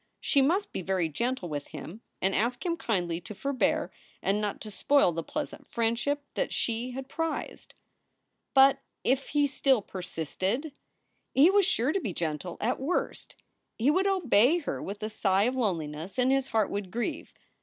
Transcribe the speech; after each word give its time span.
She 0.19 0.41
must 0.41 0.71
be 0.73 0.81
very 0.81 1.09
gentle 1.09 1.47
with 1.47 1.67
him 1.67 2.01
and 2.23 2.33
ask 2.33 2.65
him 2.65 2.75
kindly 2.75 3.21
to 3.21 3.35
forbear 3.35 3.91
and 4.23 4.41
not 4.41 4.59
to 4.61 4.71
spoil 4.71 5.11
the 5.11 5.21
pleasant 5.21 5.67
friendship 5.67 6.23
that 6.33 6.51
she 6.51 6.89
had 6.89 7.07
prized. 7.07 7.75
SOULS 7.75 8.53
FOR 8.55 8.59
SALE 8.59 8.73
281 9.03 9.05
But 9.05 9.11
if 9.11 9.27
he 9.33 9.45
still 9.45 9.81
persisted? 9.83 10.71
He 11.35 11.51
was 11.51 11.67
sure 11.67 11.91
to 11.93 11.99
be 12.01 12.13
gentle 12.13 12.57
at 12.59 12.79
worst. 12.79 13.35
He 13.77 13.91
would 13.91 14.07
obey 14.07 14.57
her 14.57 14.81
with 14.81 15.03
a 15.03 15.09
sigh 15.09 15.43
of 15.43 15.55
loneliness 15.55 16.17
and 16.17 16.31
his 16.31 16.47
heart 16.47 16.71
would 16.71 16.89
grieve. 16.89 17.31